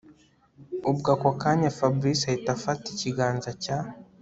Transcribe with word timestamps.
Ubwo 0.89 1.07
ako 1.15 1.29
kanya 1.41 1.75
Fabric 1.77 2.19
ahita 2.29 2.49
afata 2.57 2.85
ikiganza 2.93 3.49
cya 3.63 3.77